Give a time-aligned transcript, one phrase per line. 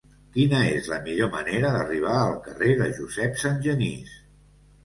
[0.35, 4.21] Quina és la millor manera d'arribar al carrer de Josep Sangenís?